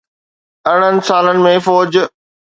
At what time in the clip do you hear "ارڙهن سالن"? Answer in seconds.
0.71-1.37